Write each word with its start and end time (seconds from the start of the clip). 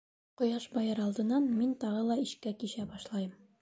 Ҡояш 0.41 0.65
байыр 0.77 1.03
алдынан 1.05 1.47
мин 1.61 1.79
тағы 1.87 2.03
ла 2.11 2.21
ишкәк 2.27 2.71
ишә 2.71 2.91
башлайым. 2.97 3.43